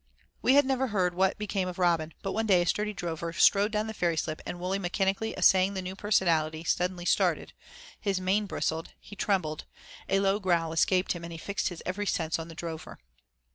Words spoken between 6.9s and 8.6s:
started, his mane